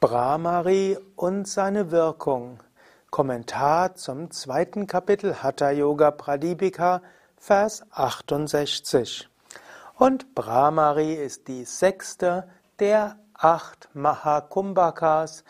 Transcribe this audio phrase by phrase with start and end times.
[0.00, 2.60] Brahmari und seine Wirkung.
[3.10, 7.02] Kommentar zum zweiten Kapitel Hatha Yoga Pradipika,
[7.36, 9.28] Vers 68.
[9.96, 15.44] Und Brahmari ist die sechste der acht Mahakumbhakas,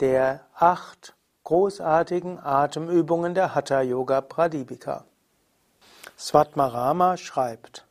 [0.00, 1.14] der acht
[1.44, 5.04] großartigen Atemübungen der Hatha Yoga Pradipika.
[6.18, 7.86] Svatmarama schreibt,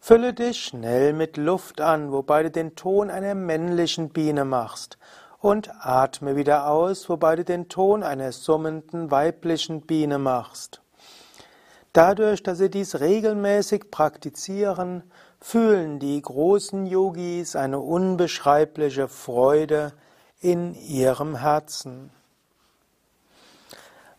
[0.00, 4.98] Fülle dich schnell mit Luft an, wobei du den Ton einer männlichen Biene machst
[5.46, 10.80] und atme wieder aus, wobei du den Ton einer summenden weiblichen Biene machst.
[11.92, 15.04] Dadurch, dass sie dies regelmäßig praktizieren,
[15.40, 19.92] fühlen die großen Yogis eine unbeschreibliche Freude
[20.40, 22.10] in ihrem Herzen.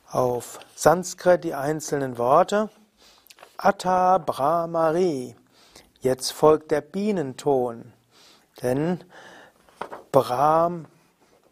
[0.09, 2.69] Auf Sanskrit die einzelnen Worte.
[3.57, 5.35] Atta Brahmari.
[5.99, 7.91] Jetzt folgt der Bienenton.
[8.61, 9.03] Denn
[10.13, 10.85] Brahm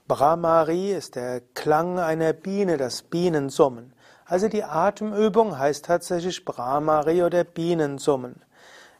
[0.08, 3.92] Brahmari ist der Klang einer Biene, das Bienensummen.
[4.25, 8.44] Also die Atemübung heißt tatsächlich Brahmari oder Bienensummen.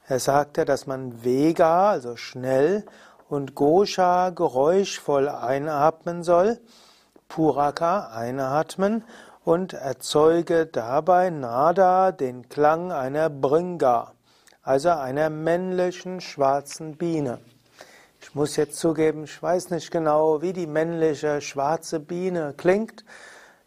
[0.08, 2.88] Er sagte, dass man Vega, also schnell,
[3.30, 6.60] und Gosha geräuschvoll einatmen soll,
[7.28, 9.04] Puraka einatmen
[9.44, 14.14] und erzeuge dabei Nada, den Klang einer Bringa,
[14.64, 17.42] also einer männlichen schwarzen Biene.
[18.28, 23.06] Ich muss jetzt zugeben, ich weiß nicht genau, wie die männliche schwarze Biene klingt,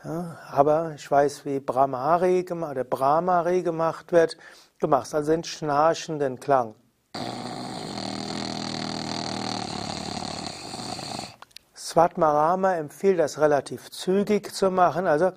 [0.03, 4.37] aber ich weiß, wie Brahmari oder Brahmari gemacht wird.
[4.81, 6.75] Du machst also den schnarchenden Klang.
[11.75, 15.33] Svatmarama empfiehlt das relativ zügig zu machen, also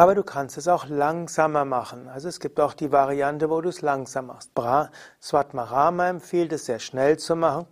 [0.00, 2.08] Aber du kannst es auch langsamer machen.
[2.08, 4.54] Also es gibt auch die Variante, wo du es langsam machst.
[4.54, 4.88] Bra
[5.20, 7.66] Svatmarama empfiehlt es sehr schnell zu machen.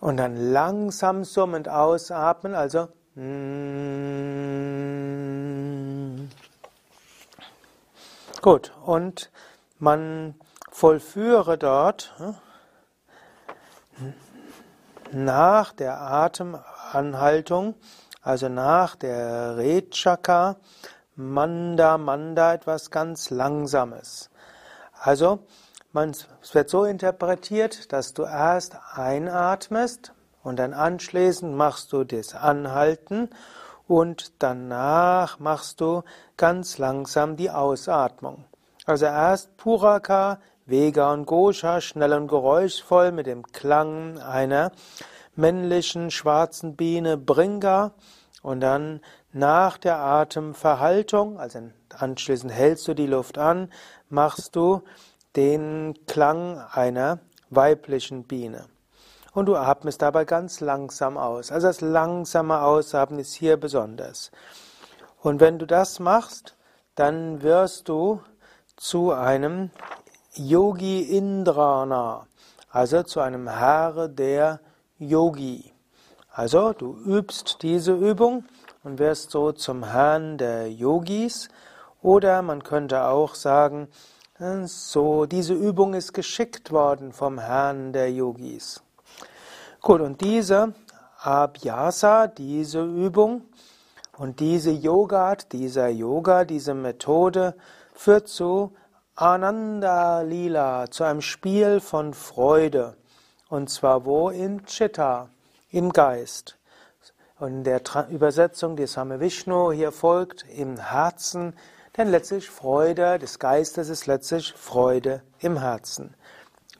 [0.00, 2.88] Und dann langsam summend ausatmen, also
[8.42, 9.30] Gut, und
[9.78, 10.34] man
[10.72, 14.14] vollführe dort hm,
[15.12, 17.76] nach der Atemanhaltung
[18.28, 20.56] also nach der Rechaka,
[21.16, 24.28] Manda, Manda etwas ganz Langsames.
[25.00, 25.38] Also,
[25.92, 30.12] man, es wird so interpretiert, dass du erst einatmest
[30.42, 33.30] und dann anschließend machst du das Anhalten
[33.86, 36.02] und danach machst du
[36.36, 38.44] ganz langsam die Ausatmung.
[38.84, 44.70] Also erst Puraka, Vega und Gosha, schnell und geräuschvoll mit dem Klang einer
[45.34, 47.92] männlichen schwarzen Biene Bringa
[48.42, 49.00] und dann
[49.32, 53.72] nach der Atemverhaltung, also anschließend hältst du die Luft an,
[54.08, 54.82] machst du
[55.36, 58.66] den Klang einer weiblichen Biene.
[59.32, 61.52] Und du atmest dabei ganz langsam aus.
[61.52, 64.30] Also das langsame Ausatmen ist hier besonders.
[65.20, 66.56] Und wenn du das machst,
[66.94, 68.20] dann wirst du
[68.76, 69.70] zu einem
[70.34, 72.26] Yogi Indrana,
[72.70, 74.60] also zu einem Herr der
[74.98, 75.72] Yogi.
[76.38, 78.44] Also du übst diese Übung
[78.84, 81.48] und wirst so zum Herrn der Yogis.
[82.00, 83.88] Oder man könnte auch sagen,
[84.66, 88.80] so diese Übung ist geschickt worden vom Herrn der Yogis.
[89.80, 90.74] Gut, und diese
[91.20, 93.42] Abhyasa, diese Übung
[94.16, 97.56] und diese Yogat, dieser Yoga, diese Methode
[97.94, 98.76] führt zu
[99.16, 102.96] Ananda Lila, zu einem Spiel von Freude.
[103.48, 104.28] Und zwar wo?
[104.28, 105.30] In Chitta
[105.70, 106.58] im Geist.
[107.38, 111.54] Und in der Übersetzung die Same Vishnu hier folgt im Herzen,
[111.96, 116.14] denn letztlich Freude des Geistes ist letztlich Freude im Herzen.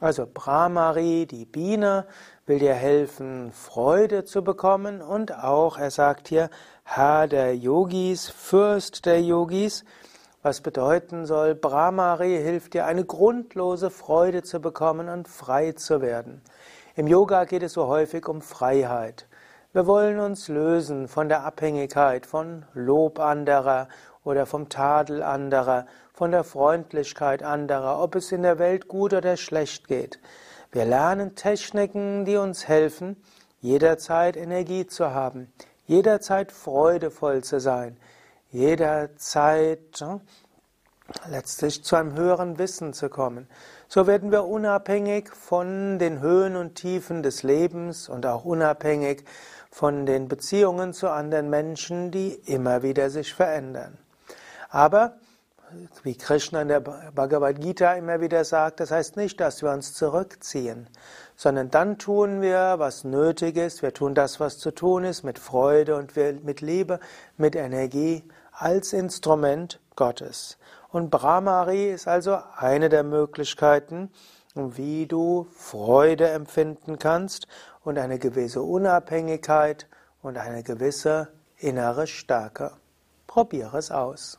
[0.00, 2.06] Also Brahmari, die Biene,
[2.46, 6.50] will dir helfen, Freude zu bekommen und auch, er sagt hier,
[6.84, 9.84] Herr der Yogis, Fürst der Yogis,
[10.42, 16.42] was bedeuten soll, Brahmari hilft dir, eine grundlose Freude zu bekommen und frei zu werden.
[16.98, 19.28] Im Yoga geht es so häufig um Freiheit.
[19.72, 23.86] Wir wollen uns lösen von der Abhängigkeit von Lob anderer
[24.24, 29.36] oder vom Tadel anderer, von der Freundlichkeit anderer, ob es in der Welt gut oder
[29.36, 30.18] schlecht geht.
[30.72, 33.22] Wir lernen Techniken, die uns helfen,
[33.60, 35.52] jederzeit Energie zu haben,
[35.86, 37.96] jederzeit freudevoll zu sein,
[38.50, 40.20] jederzeit hm,
[41.28, 43.48] letztlich zu einem höheren Wissen zu kommen.
[43.88, 49.24] So werden wir unabhängig von den Höhen und Tiefen des Lebens und auch unabhängig
[49.70, 53.96] von den Beziehungen zu anderen Menschen, die immer wieder sich verändern.
[54.70, 55.16] Aber
[56.02, 59.92] wie Krishna in der Bhagavad Gita immer wieder sagt, das heißt nicht, dass wir uns
[59.92, 60.88] zurückziehen,
[61.36, 63.82] sondern dann tun wir, was nötig ist.
[63.82, 67.00] Wir tun das, was zu tun ist, mit Freude und mit Liebe,
[67.36, 70.58] mit Energie, als Instrument Gottes.
[70.90, 74.10] Und Brahmari ist also eine der Möglichkeiten,
[74.54, 77.46] wie du Freude empfinden kannst
[77.84, 79.86] und eine gewisse Unabhängigkeit
[80.22, 82.72] und eine gewisse innere Stärke.
[83.26, 84.38] Probiere es aus.